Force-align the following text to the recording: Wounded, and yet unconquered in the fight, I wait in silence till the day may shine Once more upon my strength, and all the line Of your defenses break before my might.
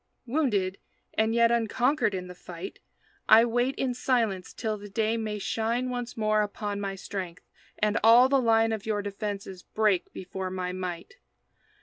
Wounded, 0.25 0.79
and 1.13 1.35
yet 1.35 1.51
unconquered 1.51 2.15
in 2.15 2.25
the 2.25 2.33
fight, 2.33 2.79
I 3.29 3.45
wait 3.45 3.75
in 3.75 3.93
silence 3.93 4.51
till 4.51 4.75
the 4.75 4.89
day 4.89 5.15
may 5.15 5.37
shine 5.37 5.91
Once 5.91 6.17
more 6.17 6.41
upon 6.41 6.81
my 6.81 6.95
strength, 6.95 7.43
and 7.77 7.99
all 8.03 8.27
the 8.27 8.41
line 8.41 8.71
Of 8.71 8.87
your 8.87 9.03
defenses 9.03 9.61
break 9.61 10.11
before 10.11 10.49
my 10.49 10.71
might. 10.71 11.17